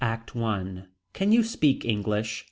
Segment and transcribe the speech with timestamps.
[0.03, 0.85] ACT I.
[1.13, 2.39] Can you speak English.